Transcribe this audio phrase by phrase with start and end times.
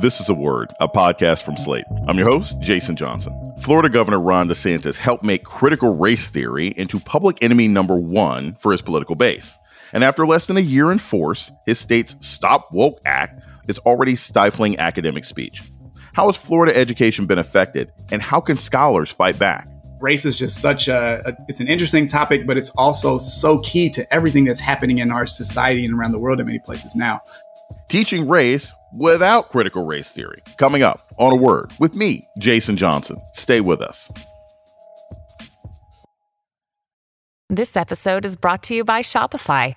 [0.00, 1.84] This is a Word, a podcast from Slate.
[2.08, 3.52] I'm your host, Jason Johnson.
[3.60, 8.72] Florida Governor Ron DeSantis helped make critical race theory into public enemy number one for
[8.72, 9.54] his political base.
[9.92, 14.16] And after less than a year in force, his state's Stop Woke Act is already
[14.16, 15.62] stifling academic speech.
[16.14, 19.68] How has Florida education been affected, and how can scholars fight back?
[20.00, 23.88] race is just such a, a, it's an interesting topic but it's also so key
[23.88, 27.20] to everything that's happening in our society and around the world in many places now
[27.88, 30.42] Teaching race without critical race theory.
[30.56, 33.20] Coming up on a word with me, Jason Johnson.
[33.34, 34.10] Stay with us.
[37.48, 39.76] This episode is brought to you by Shopify.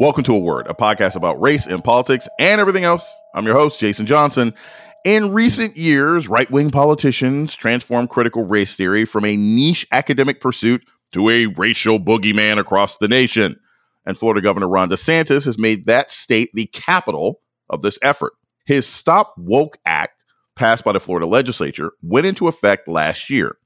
[0.00, 3.04] Welcome to A Word, a podcast about race and politics and everything else.
[3.34, 4.54] I'm your host, Jason Johnson.
[5.04, 10.84] In recent years, right wing politicians transformed critical race theory from a niche academic pursuit
[11.14, 13.58] to a racial boogeyman across the nation.
[14.06, 18.34] And Florida Governor Ron DeSantis has made that state the capital of this effort.
[18.66, 20.22] His Stop Woke Act,
[20.54, 23.56] passed by the Florida legislature, went into effect last year.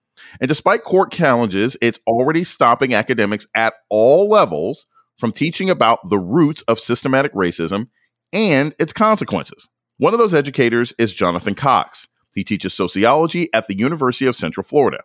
[0.40, 4.86] And despite court challenges, it's already stopping academics at all levels
[5.22, 7.86] from teaching about the roots of systematic racism
[8.32, 9.68] and its consequences.
[9.98, 12.08] One of those educators is Jonathan Cox.
[12.34, 15.04] He teaches sociology at the University of Central Florida.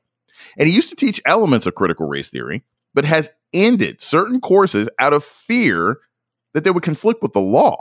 [0.57, 2.63] And he used to teach elements of critical race theory,
[2.95, 5.99] but has ended certain courses out of fear
[6.55, 7.77] that they would conflict with the law.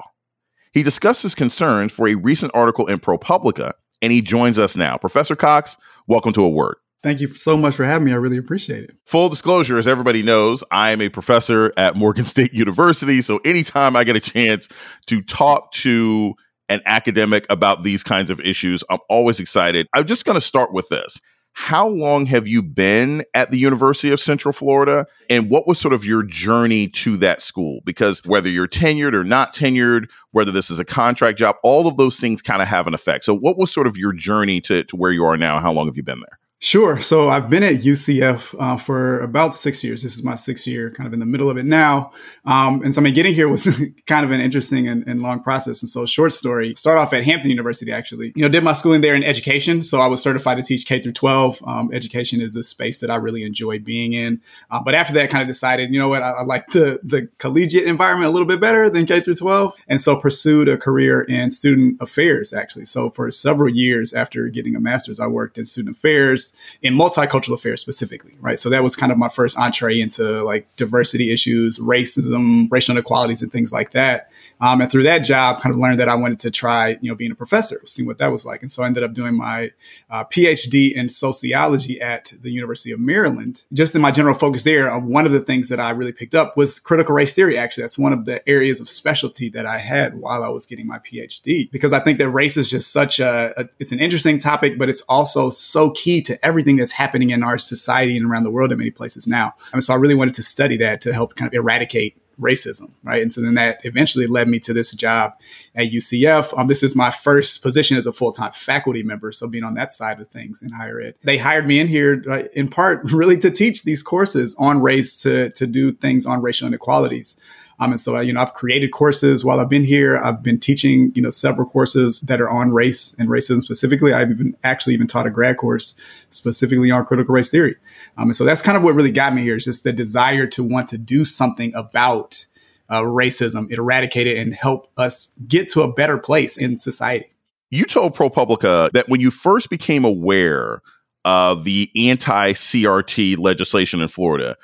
[0.74, 4.98] He discussed his concerns for a recent article in ProPublica, and he joins us now.
[4.98, 6.76] Professor Cox, welcome to A Word.
[7.06, 8.10] Thank you so much for having me.
[8.10, 8.96] I really appreciate it.
[9.04, 13.22] Full disclosure, as everybody knows, I am a professor at Morgan State University.
[13.22, 14.68] So anytime I get a chance
[15.06, 16.34] to talk to
[16.68, 19.86] an academic about these kinds of issues, I'm always excited.
[19.94, 21.20] I'm just going to start with this.
[21.52, 25.06] How long have you been at the University of Central Florida?
[25.30, 27.82] And what was sort of your journey to that school?
[27.84, 31.98] Because whether you're tenured or not tenured, whether this is a contract job, all of
[31.98, 33.22] those things kind of have an effect.
[33.22, 35.60] So, what was sort of your journey to, to where you are now?
[35.60, 36.40] How long have you been there?
[36.58, 37.02] Sure.
[37.02, 40.02] So I've been at UCF uh, for about six years.
[40.02, 42.12] This is my sixth year, kind of in the middle of it now.
[42.46, 43.66] Um, and so I mean, getting here was
[44.06, 45.82] kind of an interesting and, and, long process.
[45.82, 47.92] And so, short story, start off at Hampton University.
[47.92, 49.82] Actually, you know, did my schooling there in education.
[49.82, 51.62] So I was certified to teach K through 12.
[51.66, 54.40] Um, education is a space that I really enjoy being in.
[54.70, 57.28] Uh, but after that, kind of decided, you know what, I, I like the the
[57.36, 61.20] collegiate environment a little bit better than K through 12, and so pursued a career
[61.20, 62.54] in student affairs.
[62.54, 66.45] Actually, so for several years after getting a master's, I worked in student affairs
[66.82, 68.60] in multicultural affairs specifically, right?
[68.60, 73.42] So that was kind of my first entree into like diversity issues, racism, racial inequalities,
[73.42, 74.28] and things like that.
[74.60, 77.14] Um, and through that job, kind of learned that I wanted to try, you know,
[77.14, 78.62] being a professor, seeing what that was like.
[78.62, 79.72] And so I ended up doing my
[80.08, 83.64] uh, PhD in sociology at the University of Maryland.
[83.72, 86.34] Just in my general focus there, uh, one of the things that I really picked
[86.34, 87.58] up was critical race theory.
[87.58, 90.86] Actually, that's one of the areas of specialty that I had while I was getting
[90.86, 94.38] my PhD, because I think that race is just such a, a it's an interesting
[94.38, 98.44] topic, but it's also so key to everything that's happening in our society and around
[98.44, 99.54] the world in many places now.
[99.72, 103.22] And so I really wanted to study that to help kind of eradicate racism, right?
[103.22, 105.32] And so then that eventually led me to this job
[105.74, 106.56] at UCF.
[106.58, 109.74] Um, this is my first position as a full time faculty member, so being on
[109.74, 111.14] that side of things in higher ed.
[111.22, 115.20] They hired me in here uh, in part really to teach these courses on race,
[115.22, 117.40] to to do things on racial inequalities.
[117.78, 120.16] Um, and so, you know, I've created courses while I've been here.
[120.16, 124.12] I've been teaching, you know, several courses that are on race and racism specifically.
[124.12, 125.94] I've even actually even taught a grad course
[126.30, 127.76] specifically on critical race theory.
[128.16, 130.46] Um, and so that's kind of what really got me here is just the desire
[130.48, 132.46] to want to do something about
[132.88, 137.28] uh, racism, eradicate it, and help us get to a better place in society.
[137.70, 140.82] You told ProPublica that when you first became aware
[141.24, 144.56] of the anti CRT legislation in Florida,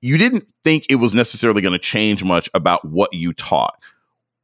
[0.00, 3.78] you didn't think it was necessarily going to change much about what you taught.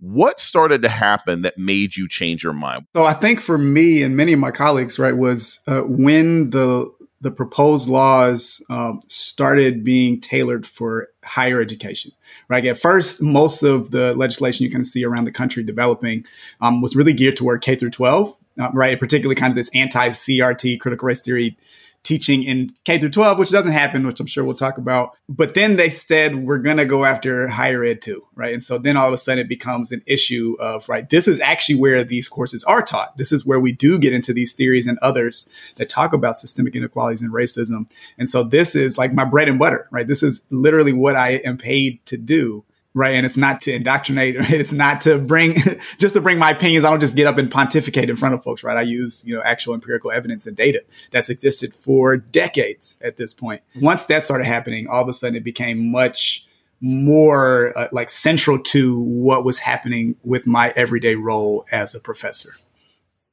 [0.01, 2.87] What started to happen that made you change your mind?
[2.95, 6.93] So I think for me and many of my colleagues, right, was uh, when the
[7.21, 12.13] the proposed laws um, started being tailored for higher education.
[12.49, 12.67] Right.
[12.67, 16.27] At first, most of the legislation you can see around the country developing
[16.61, 18.37] um, was really geared toward K through 12.
[18.57, 21.57] Uh, right, particularly kind of this anti-CRT critical race theory
[22.05, 25.17] teaching in K through 12, which doesn't happen, which I'm sure we'll talk about.
[25.29, 28.53] But then they said, we're going to go after higher ed too, right?
[28.53, 31.41] And so then all of a sudden it becomes an issue of, right, this is
[31.41, 33.17] actually where these courses are taught.
[33.17, 36.77] This is where we do get into these theories and others that talk about systemic
[36.77, 37.91] inequalities and racism.
[38.19, 40.07] And so this is like my bread and butter, right?
[40.07, 42.65] This is literally what I am paid to do
[42.95, 43.15] right?
[43.15, 44.37] And it's not to indoctrinate.
[44.55, 45.57] It's not to bring
[45.99, 46.85] just to bring my opinions.
[46.85, 48.77] I don't just get up and pontificate in front of folks, right?
[48.77, 53.35] I use you know actual empirical evidence and data that's existed for decades at this
[53.35, 53.63] point.
[53.81, 56.47] Once that started happening, all of a sudden it became much
[56.81, 62.51] more uh, like central to what was happening with my everyday role as a professor.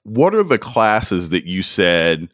[0.04, 2.30] What are the classes that you said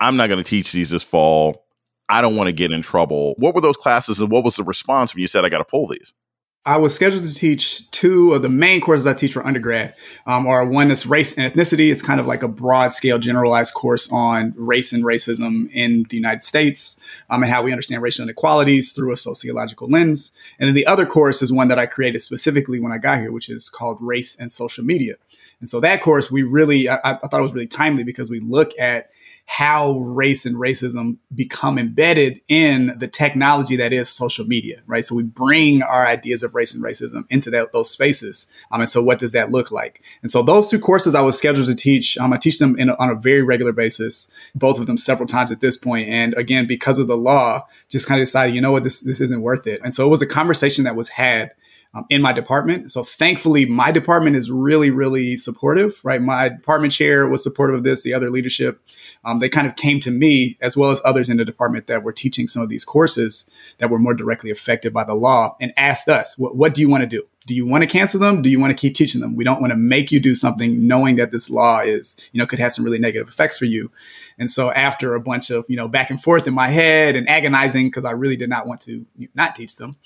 [0.00, 1.66] I'm not going to teach these this fall?
[2.08, 3.34] I don't want to get in trouble.
[3.38, 5.64] What were those classes and what was the response when you said I got to
[5.64, 6.12] pull these?
[6.64, 10.46] I was scheduled to teach two of the main courses I teach for undergrad, um,
[10.46, 11.90] are one that's race and ethnicity.
[11.90, 16.16] It's kind of like a broad scale, generalized course on race and racism in the
[16.16, 17.00] United States
[17.30, 20.30] um, and how we understand racial inequalities through a sociological lens.
[20.60, 23.32] And then the other course is one that I created specifically when I got here,
[23.32, 25.16] which is called Race and Social Media.
[25.62, 28.40] And so that course, we really, I, I thought it was really timely because we
[28.40, 29.10] look at
[29.46, 35.06] how race and racism become embedded in the technology that is social media, right?
[35.06, 38.50] So we bring our ideas of race and racism into that, those spaces.
[38.72, 40.02] Um, and so what does that look like?
[40.22, 42.90] And so those two courses I was scheduled to teach, um, I teach them in,
[42.90, 46.08] on a very regular basis, both of them several times at this point.
[46.08, 49.20] And again, because of the law, just kind of decided, you know what, this, this
[49.20, 49.80] isn't worth it.
[49.84, 51.52] And so it was a conversation that was had
[51.94, 52.90] um, in my department.
[52.90, 56.22] So thankfully, my department is really, really supportive, right?
[56.22, 58.80] My department chair was supportive of this, the other leadership.
[59.24, 62.02] Um, they kind of came to me as well as others in the department that
[62.02, 65.72] were teaching some of these courses that were more directly affected by the law and
[65.76, 67.22] asked us, what, what do you want to do?
[67.46, 68.42] Do you want to cancel them?
[68.42, 69.36] Do you want to keep teaching them?
[69.36, 72.46] We don't want to make you do something knowing that this law is, you know,
[72.46, 73.90] could have some really negative effects for you.
[74.38, 77.28] And so after a bunch of, you know, back and forth in my head and
[77.28, 79.04] agonizing because I really did not want to
[79.34, 79.96] not teach them,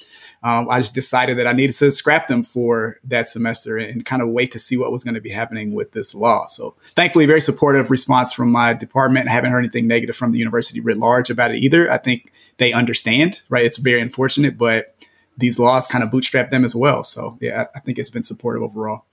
[0.42, 4.22] um, I just decided that I needed to scrap them for that semester and kind
[4.22, 6.46] of wait to see what was going to be happening with this law.
[6.46, 9.28] So thankfully, very supportive response from my department.
[9.28, 11.90] I haven't heard anything negative from the university writ large about it either.
[11.90, 13.64] I think they understand, right?
[13.64, 14.95] It's very unfortunate, but
[15.36, 17.04] these laws kind of bootstrap them as well.
[17.04, 19.04] So yeah, I think it's been supportive overall.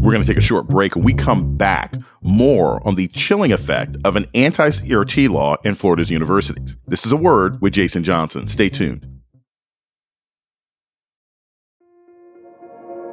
[0.00, 0.96] We're going to take a short break.
[0.96, 5.74] When we come back, more on the chilling effect of an anti CRT law in
[5.74, 6.76] Florida's universities.
[6.86, 8.48] This is a word with Jason Johnson.
[8.48, 9.06] Stay tuned.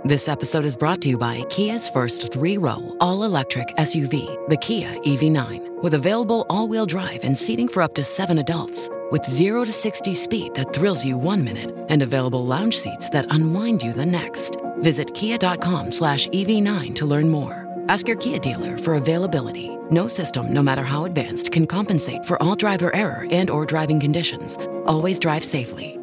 [0.06, 4.56] This episode is brought to you by Kia's first three row, all electric SUV, the
[4.56, 8.90] Kia EV9, with available all wheel drive and seating for up to seven adults.
[9.10, 13.34] With 0 to 60 speed that thrills you one minute and available lounge seats that
[13.34, 14.58] unwind you the next.
[14.80, 17.66] Visit kia.com slash EV9 to learn more.
[17.88, 19.78] Ask your Kia dealer for availability.
[19.90, 24.00] No system, no matter how advanced, can compensate for all driver error and or driving
[24.00, 24.58] conditions.
[24.86, 25.98] Always drive safely.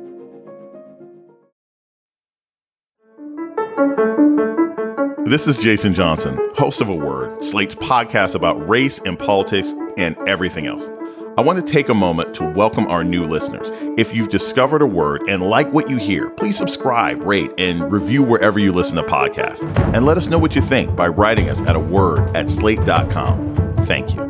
[5.27, 10.17] This is Jason Johnson, host of A Word, Slate's podcast about race and politics and
[10.27, 10.85] everything else.
[11.37, 13.69] I want to take a moment to welcome our new listeners.
[13.99, 18.23] If you've discovered a word and like what you hear, please subscribe, rate, and review
[18.23, 19.65] wherever you listen to podcasts.
[19.93, 23.57] And let us know what you think by writing us at a word at slate.com.
[23.85, 24.23] Thank you.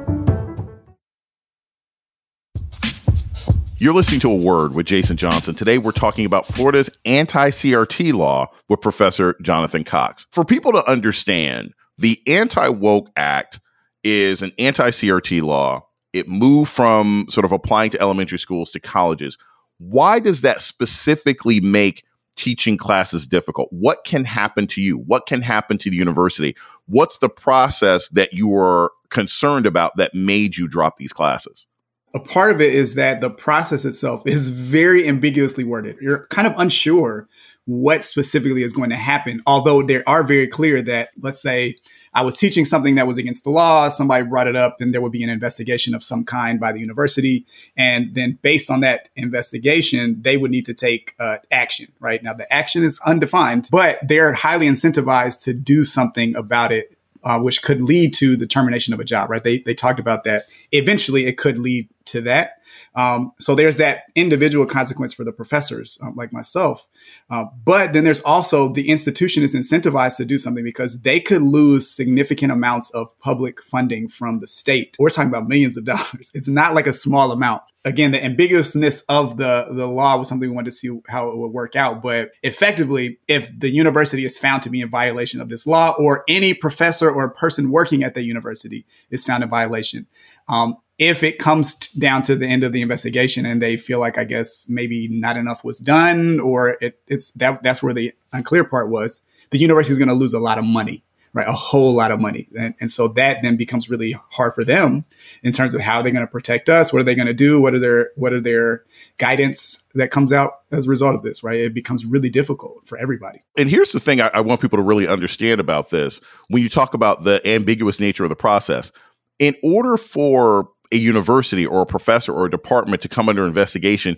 [3.77, 5.55] You're listening to A Word with Jason Johnson.
[5.55, 10.27] Today, we're talking about Florida's anti CRT law with Professor Jonathan Cox.
[10.33, 13.61] For people to understand, the Anti Woke Act
[14.03, 18.81] is an anti CRT law it moved from sort of applying to elementary schools to
[18.81, 19.37] colleges.
[19.79, 22.05] Why does that specifically make
[22.37, 23.69] teaching classes difficult?
[23.73, 24.99] What can happen to you?
[24.99, 26.57] What can happen to the university?
[26.87, 31.67] What's the process that you were concerned about that made you drop these classes?
[32.15, 35.97] A part of it is that the process itself is very ambiguously worded.
[36.01, 37.29] You're kind of unsure
[37.67, 41.77] what specifically is going to happen, although there are very clear that, let's say,
[42.15, 43.89] I was teaching something that was against the law.
[43.89, 46.79] Somebody brought it up, and there would be an investigation of some kind by the
[46.79, 47.45] university.
[47.77, 52.23] And then, based on that investigation, they would need to take uh, action, right?
[52.23, 56.97] Now, the action is undefined, but they're highly incentivized to do something about it.
[57.27, 59.43] Uh, which could lead to the termination of a job, right?
[59.43, 60.43] They, they talked about that.
[60.73, 62.59] Eventually, it could lead to that.
[62.95, 66.87] Um, so there's that individual consequence for the professors um, like myself.
[67.29, 71.43] Uh, but then there's also the institution is incentivized to do something because they could
[71.43, 74.97] lose significant amounts of public funding from the state.
[74.99, 76.31] We're talking about millions of dollars.
[76.35, 77.63] It's not like a small amount.
[77.87, 81.37] Again, the ambiguousness of the, the law was something we wanted to see how it
[81.37, 82.03] would work out.
[82.03, 86.25] But effectively, if the university is found to be in violation of this law, or
[86.27, 90.07] any professor or person working at the university is found in violation,
[90.49, 90.77] um,
[91.09, 94.19] if it comes t- down to the end of the investigation and they feel like
[94.19, 98.65] I guess maybe not enough was done or it, it's that that's where the unclear
[98.65, 101.49] part was the university is going to lose a lot of money right?
[101.49, 102.47] A whole lot of money.
[102.57, 105.05] And, and so that then becomes really hard for them
[105.43, 107.61] in terms of how they're going to protect us what are they going to do
[107.61, 108.85] what are their what are their
[109.19, 111.59] guidance that comes out as a result of this right?
[111.59, 113.43] It becomes really difficult for everybody.
[113.59, 116.21] And here's the thing I, I want people to really understand about this.
[116.49, 118.93] When you talk about the ambiguous nature of the process
[119.39, 124.17] in order for a university or a professor or a department to come under investigation,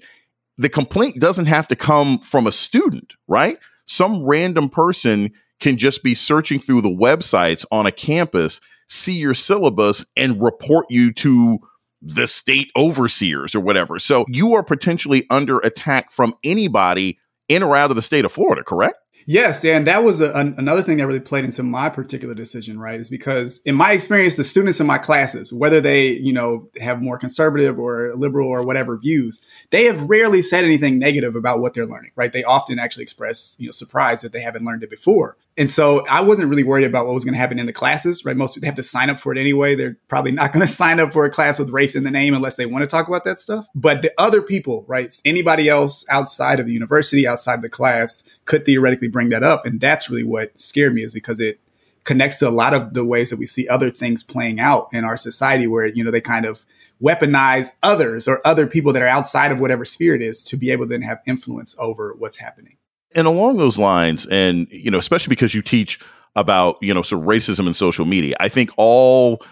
[0.59, 3.59] the complaint doesn't have to come from a student, right?
[3.87, 9.35] Some random person can just be searching through the websites on a campus, see your
[9.35, 11.59] syllabus, and report you to
[12.03, 13.99] the state overseers or whatever.
[13.99, 17.19] So you are potentially under attack from anybody
[17.49, 18.97] in or out of the state of Florida, correct?
[19.29, 22.79] Yes, and that was a, an, another thing that really played into my particular decision,
[22.79, 23.01] right?
[23.01, 27.03] Is because in my experience, the students in my classes, whether they, you know, have
[27.03, 31.75] more conservative or liberal or whatever views, they have rarely said anything negative about what
[31.75, 32.33] they're learning, right?
[32.33, 35.37] They often actually express, you know, surprise that they haven't learned it before.
[35.59, 38.25] And so I wasn't really worried about what was going to happen in the classes,
[38.25, 38.37] right?
[38.37, 39.75] Most people have to sign up for it anyway.
[39.75, 42.35] They're probably not going to sign up for a class with race in the name
[42.35, 43.67] unless they want to talk about that stuff.
[43.75, 45.19] But the other people, right?
[45.25, 49.65] Anybody else outside of the university, outside of the class could theoretically bring that up.
[49.65, 51.59] And that's really what scared me is because it
[52.05, 55.05] connects to a lot of the ways that we see other things playing out in
[55.05, 56.67] our society where, you know, they kind of
[57.03, 60.71] weaponize others or other people that are outside of whatever sphere it is to be
[60.71, 62.77] able to then have influence over what's happening
[63.17, 65.99] and along those lines, and you know, especially because you teach
[66.37, 69.43] about you know sort of racism and social media, I think all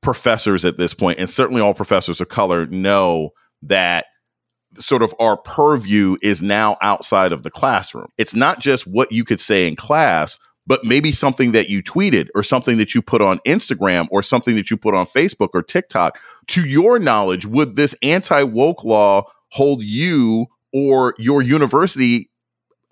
[0.00, 3.30] professors at this point, and certainly all professors of color, know
[3.62, 4.06] that
[4.74, 8.08] sort of our purview is now outside of the classroom.
[8.16, 12.28] It's not just what you could say in class, but maybe something that you tweeted
[12.34, 15.62] or something that you put on Instagram or something that you put on Facebook or
[15.62, 16.20] TikTok.
[16.48, 22.30] To your knowledge, would this anti woke law hold you or your university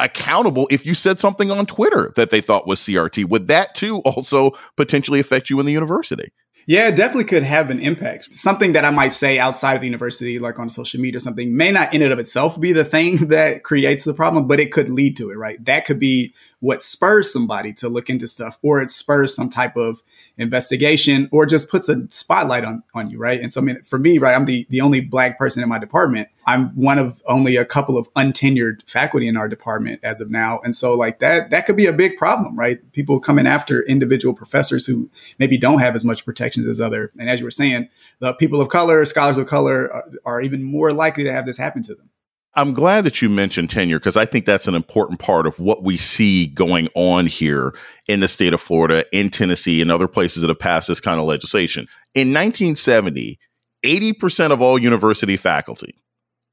[0.00, 3.28] accountable if you said something on Twitter that they thought was CRT.
[3.28, 6.32] Would that too also potentially affect you in the university?
[6.68, 8.34] Yeah, it definitely could have an impact.
[8.34, 11.56] Something that I might say outside of the university, like on social media or something,
[11.56, 14.72] may not in and of itself be the thing that creates the problem, but it
[14.72, 15.64] could lead to it, right?
[15.64, 19.76] That could be what spurs somebody to look into stuff, or it spurs some type
[19.76, 20.02] of
[20.38, 23.40] investigation or just puts a spotlight on, on you, right?
[23.40, 25.78] And so, I mean, for me, right, I'm the, the only black person in my
[25.78, 26.28] department.
[26.46, 30.60] I'm one of only a couple of untenured faculty in our department as of now.
[30.62, 32.80] And so, like, that, that could be a big problem, right?
[32.92, 37.10] People coming after individual professors who maybe don't have as much protections as other.
[37.18, 37.88] And as you were saying,
[38.18, 41.58] the people of color, scholars of color are, are even more likely to have this
[41.58, 42.10] happen to them.
[42.56, 45.82] I'm glad that you mentioned tenure because I think that's an important part of what
[45.82, 47.74] we see going on here
[48.08, 51.20] in the state of Florida, in Tennessee, and other places that have passed this kind
[51.20, 51.86] of legislation.
[52.14, 53.38] In 1970,
[53.84, 55.96] 80% of all university faculty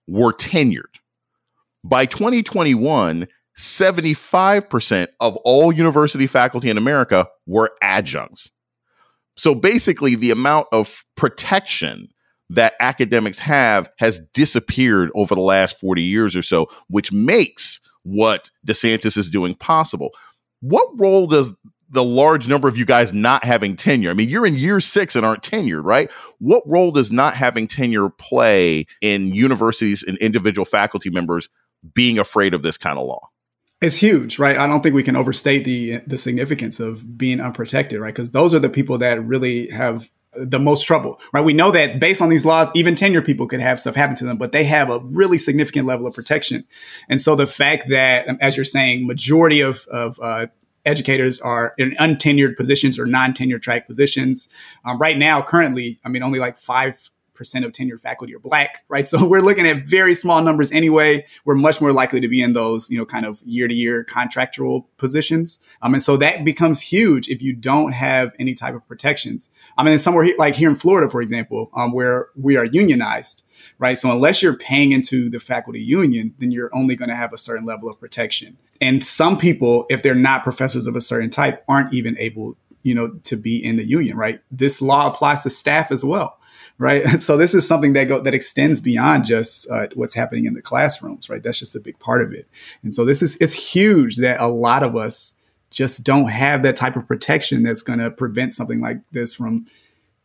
[0.05, 0.83] were tenured.
[1.85, 8.51] By 2021, 75% of all university faculty in America were adjuncts.
[9.37, 12.09] So basically, the amount of protection
[12.55, 18.49] that academics have has disappeared over the last 40 years or so, which makes what
[18.65, 20.11] DeSantis is doing possible.
[20.61, 21.51] What role does
[21.89, 24.09] the large number of you guys not having tenure?
[24.09, 26.11] I mean, you're in year six and aren't tenured, right?
[26.39, 31.49] What role does not having tenure play in universities and individual faculty members
[31.93, 33.29] being afraid of this kind of law?
[33.81, 34.57] It's huge, right?
[34.57, 38.13] I don't think we can overstate the the significance of being unprotected, right?
[38.13, 41.43] Because those are the people that really have the most trouble, right?
[41.43, 44.25] We know that based on these laws, even tenure people could have stuff happen to
[44.25, 46.65] them, but they have a really significant level of protection.
[47.09, 50.47] And so the fact that, um, as you're saying, majority of, of uh,
[50.85, 54.49] educators are in untenured positions or non-tenure track positions.
[54.85, 57.09] Um, right now, currently, I mean, only like five
[57.43, 59.05] percent of tenured faculty are black, right?
[59.13, 61.25] So we're looking at very small numbers anyway.
[61.45, 64.03] We're much more likely to be in those, you know, kind of year to year
[64.03, 65.59] contractual positions.
[65.83, 69.51] Um, and so that becomes huge if you don't have any type of protections.
[69.77, 73.43] I mean, somewhere like here in Florida, for example, um, where we are unionized,
[73.77, 73.99] right?
[73.99, 77.37] So unless you're paying into the faculty union, then you're only going to have a
[77.37, 78.57] certain level of protection.
[78.81, 82.95] And some people, if they're not professors of a certain type, aren't even able, you
[82.95, 84.39] know, to be in the union, right?
[84.49, 86.39] This law applies to staff as well
[86.83, 87.19] right?
[87.19, 90.61] So this is something that go that extends beyond just uh, what's happening in the
[90.61, 91.41] classrooms, right?
[91.41, 92.47] That's just a big part of it.
[92.83, 95.39] And so this is it's huge that a lot of us
[95.71, 99.65] just don't have that type of protection that's going to prevent something like this from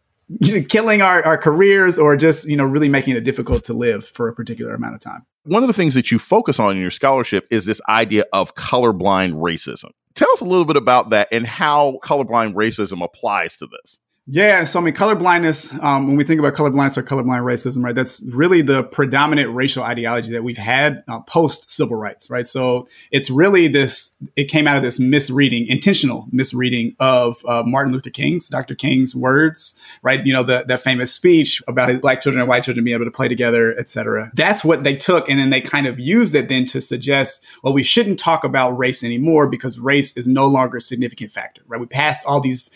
[0.68, 4.28] killing our, our careers or just you know really making it difficult to live for
[4.28, 6.90] a particular amount of time one of the things that you focus on in your
[6.90, 11.46] scholarship is this idea of colorblind racism tell us a little bit about that and
[11.46, 14.00] how colorblind racism applies to this
[14.30, 15.82] yeah, so I mean, colorblindness.
[15.82, 19.82] Um, when we think about colorblindness or colorblind racism, right, that's really the predominant racial
[19.82, 22.46] ideology that we've had uh, post civil rights, right.
[22.46, 24.16] So it's really this.
[24.36, 28.74] It came out of this misreading, intentional misreading of uh, Martin Luther King's, Dr.
[28.74, 30.24] King's words, right.
[30.26, 33.10] You know, the that famous speech about black children and white children being able to
[33.10, 34.30] play together, et cetera.
[34.34, 37.72] That's what they took, and then they kind of used it then to suggest, well,
[37.72, 41.80] we shouldn't talk about race anymore because race is no longer a significant factor, right.
[41.80, 42.70] We passed all these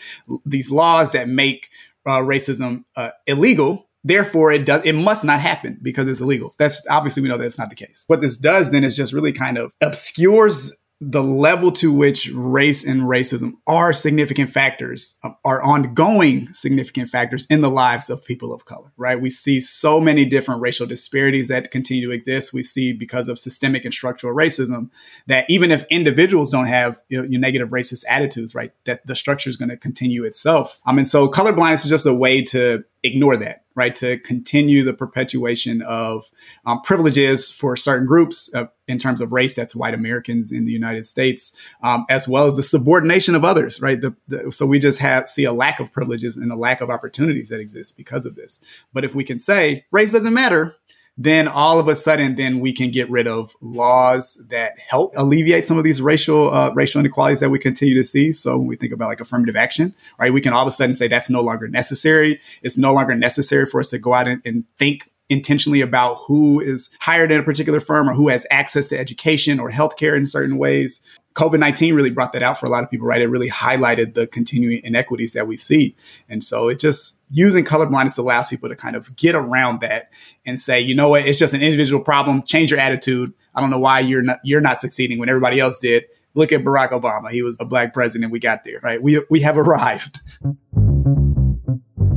[0.47, 1.69] these laws that make make
[2.05, 3.89] uh, racism uh, illegal.
[4.05, 6.55] Therefore, it does it must not happen because it's illegal.
[6.57, 8.03] That's obviously we know that's not the case.
[8.07, 10.73] What this does then is just really kind of obscures
[11.11, 17.45] the level to which race and racism are significant factors, um, are ongoing significant factors
[17.47, 19.19] in the lives of people of color, right?
[19.19, 22.53] We see so many different racial disparities that continue to exist.
[22.53, 24.89] We see because of systemic and structural racism
[25.27, 29.49] that even if individuals don't have you know, negative racist attitudes, right, that the structure
[29.49, 30.79] is going to continue itself.
[30.85, 33.95] Um, mean, so colorblindness is just a way to ignore that, right?
[33.97, 36.31] To continue the perpetuation of
[36.65, 40.71] um, privileges for certain groups uh, in terms of race, that's white Americans in the
[40.71, 43.99] United States, um, as well as the subordination of others, right?
[43.99, 46.89] The, the, so we just have see a lack of privileges and a lack of
[46.89, 48.63] opportunities that exist because of this.
[48.93, 50.75] But if we can say race doesn't matter,
[51.17, 55.65] then all of a sudden, then we can get rid of laws that help alleviate
[55.65, 58.31] some of these racial uh, racial inequalities that we continue to see.
[58.31, 60.95] So when we think about like affirmative action, right, we can all of a sudden
[60.95, 62.39] say that's no longer necessary.
[62.63, 66.59] It's no longer necessary for us to go out and, and think intentionally about who
[66.59, 70.25] is hired at a particular firm or who has access to education or healthcare in
[70.25, 71.01] certain ways.
[71.33, 73.21] COVID 19 really brought that out for a lot of people, right?
[73.21, 75.95] It really highlighted the continuing inequities that we see.
[76.29, 80.11] And so it just using colorblindness allows people to kind of get around that
[80.45, 82.43] and say, you know what, it's just an individual problem.
[82.43, 83.33] Change your attitude.
[83.55, 86.05] I don't know why you're not you're not succeeding when everybody else did.
[86.35, 87.29] Look at Barack Obama.
[87.29, 88.31] He was a black president.
[88.31, 89.01] We got there, right?
[89.01, 90.21] We we have arrived.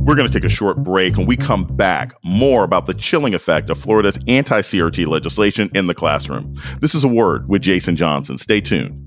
[0.07, 1.17] We're going to take a short break.
[1.17, 5.87] and we come back, more about the chilling effect of Florida's anti CRT legislation in
[5.87, 6.55] the classroom.
[6.79, 8.37] This is a word with Jason Johnson.
[8.37, 9.06] Stay tuned.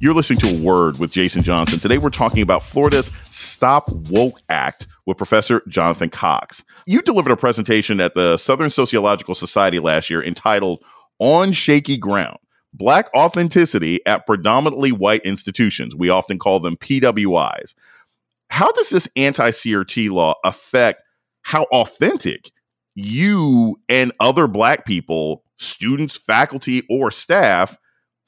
[0.00, 1.80] You're listening to a word with Jason Johnson.
[1.80, 6.62] Today we're talking about Florida's Stop Woke Act with Professor Jonathan Cox.
[6.86, 10.84] You delivered a presentation at the Southern Sociological Society last year entitled
[11.18, 12.38] On Shaky Ground
[12.72, 15.96] Black Authenticity at Predominantly White Institutions.
[15.96, 17.74] We often call them PWIs.
[18.50, 21.02] How does this anti CRT law affect
[21.42, 22.52] how authentic
[22.94, 27.76] you and other black people, students, faculty, or staff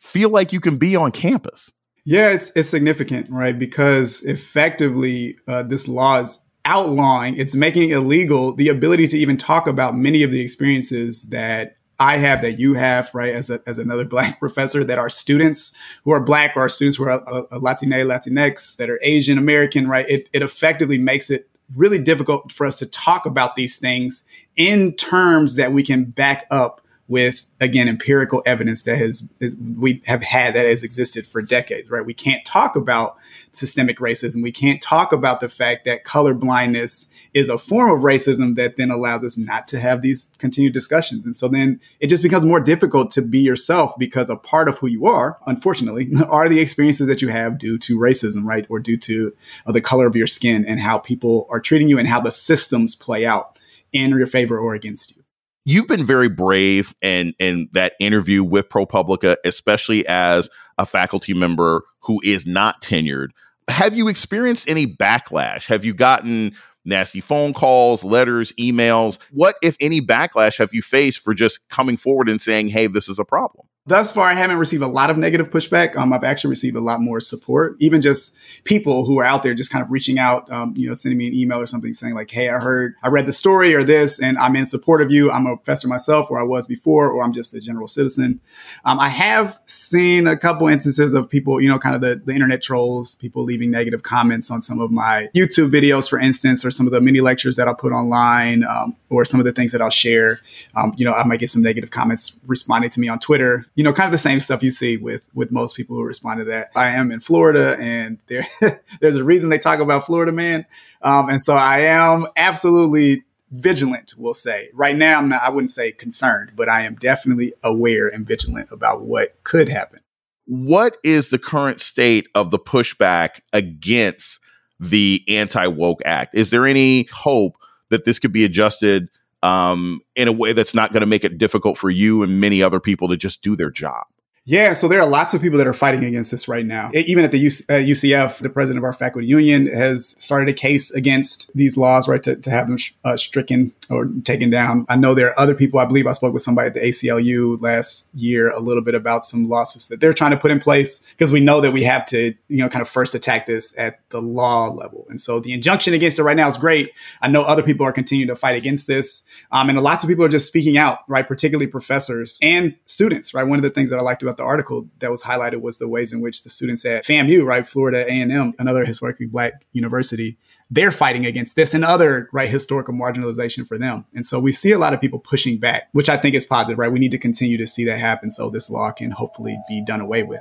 [0.01, 1.71] feel like you can be on campus.
[2.05, 3.57] Yeah, it's it's significant, right?
[3.57, 9.67] Because effectively, uh, this law is outlawing, it's making illegal the ability to even talk
[9.67, 13.35] about many of the experiences that I have, that you have, right?
[13.35, 16.97] As a, as another black professor, that our students who are black or our students
[16.97, 20.09] who are uh, uh Latina, Latinx, that are Asian American, right?
[20.09, 24.95] It, it effectively makes it really difficult for us to talk about these things in
[24.95, 30.23] terms that we can back up with again empirical evidence that has is, we have
[30.23, 32.07] had that has existed for decades right?
[32.07, 33.19] We can't talk about
[33.53, 34.45] systemic racism.
[34.45, 38.77] We can't talk about the fact that color blindness is a form of racism that
[38.77, 41.27] then allows us not to have these continued discussions.
[41.27, 44.79] And so then it just becomes more difficult to be yourself because a part of
[44.79, 48.67] who you are unfortunately are the experiences that you have due to racism right?
[48.69, 49.35] Or due to
[49.67, 52.31] uh, the color of your skin and how people are treating you and how the
[52.31, 53.59] systems play out
[53.93, 55.20] in your favor or against you
[55.65, 61.85] You've been very brave in in that interview with ProPublica, especially as a faculty member
[62.01, 63.29] who is not tenured.
[63.69, 65.67] Have you experienced any backlash?
[65.67, 69.19] Have you gotten nasty phone calls, letters, emails?
[69.31, 73.09] What, if any, backlash have you faced for just coming forward and saying, "Hey, this
[73.09, 73.67] is a problem"?
[73.87, 75.97] Thus far, I haven't received a lot of negative pushback.
[75.97, 79.55] Um, I've actually received a lot more support, even just people who are out there
[79.55, 82.15] just kind of reaching out, um, you know, sending me an email or something saying
[82.15, 85.11] like, Hey, I heard, I read the story or this, and I'm in support of
[85.11, 85.31] you.
[85.31, 88.41] I'm a professor myself, where I was before, or I'm just a general citizen.
[88.85, 92.35] Um, I have seen a couple instances of people, you know, kind of the, the
[92.35, 96.71] internet trolls, people leaving negative comments on some of my YouTube videos, for instance, or
[96.71, 99.73] some of the mini lectures that I'll put online, um, or some of the things
[99.73, 100.41] that I'll share.
[100.77, 103.85] Um, you know, I might get some negative comments responding to me on Twitter you
[103.85, 106.45] know, kind of the same stuff you see with with most people who respond to
[106.45, 106.71] that.
[106.77, 108.47] I am in Florida, and there
[109.01, 110.67] there's a reason they talk about Florida man,
[111.03, 114.15] um, and so I am absolutely vigilant.
[114.17, 115.43] We'll say right now, I'm not.
[115.43, 120.01] I wouldn't say concerned, but I am definitely aware and vigilant about what could happen.
[120.47, 124.41] What is the current state of the pushback against
[124.79, 126.35] the anti woke act?
[126.35, 127.57] Is there any hope
[127.91, 129.09] that this could be adjusted?
[129.43, 132.63] um, in a way that's not going to make it difficult for you and many
[132.63, 134.05] other people to just do their job.
[134.51, 136.91] Yeah, so there are lots of people that are fighting against this right now.
[136.93, 141.53] Even at the UCF, the president of our faculty union has started a case against
[141.55, 144.87] these laws, right, to, to have them sh- uh, stricken or taken down.
[144.89, 145.79] I know there are other people.
[145.79, 149.25] I believe I spoke with somebody at the ACLU last year a little bit about
[149.25, 152.05] some lawsuits that they're trying to put in place because we know that we have
[152.07, 155.07] to, you know, kind of first attack this at the law level.
[155.11, 156.91] And so the injunction against it right now is great.
[157.23, 160.25] I know other people are continuing to fight against this, um, and lots of people
[160.25, 163.47] are just speaking out, right, particularly professors and students, right.
[163.47, 165.87] One of the things that I liked about the article that was highlighted was the
[165.87, 170.39] ways in which the students at FAMU, right, Florida A&M, another historically black university,
[170.71, 174.07] they're fighting against this and other right historical marginalization for them.
[174.15, 176.79] And so we see a lot of people pushing back, which I think is positive,
[176.79, 176.91] right?
[176.91, 180.01] We need to continue to see that happen so this law can hopefully be done
[180.01, 180.41] away with.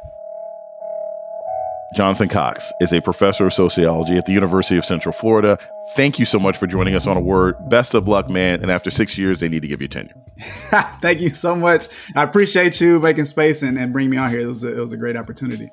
[1.94, 5.60] Jonathan Cox is a professor of sociology at the University of Central Florida.
[5.96, 7.58] Thank you so much for joining us on a word.
[7.68, 8.62] Best of luck, man.
[8.62, 10.14] And after six years, they need to give you tenure.
[11.02, 11.88] Thank you so much.
[12.16, 14.42] I appreciate you making space and, and bringing me on here.
[14.42, 15.72] It was, a, it was a great opportunity.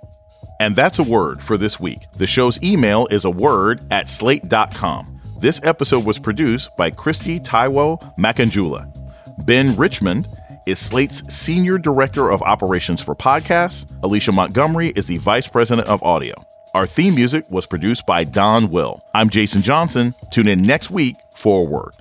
[0.58, 1.98] And that's a word for this week.
[2.16, 5.20] The show's email is a word at slate.com.
[5.38, 8.86] This episode was produced by Christy Taiwo Makanjula.
[9.44, 10.26] Ben Richmond
[10.66, 13.86] is Slate's Senior Director of Operations for Podcasts.
[14.02, 16.34] Alicia Montgomery is the Vice President of Audio.
[16.74, 19.00] Our theme music was produced by Don Will.
[19.14, 20.14] I'm Jason Johnson.
[20.32, 21.94] Tune in next week for a word.